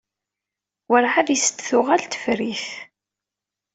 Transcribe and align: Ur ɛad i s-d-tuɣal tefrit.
Ur 0.93 1.01
ɛad 1.11 1.27
i 1.35 1.37
s-d-tuɣal 1.43 2.03
tefrit. 2.11 2.65